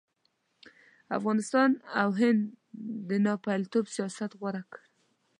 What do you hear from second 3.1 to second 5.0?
ناپېلتوب سیاست غوره کړ.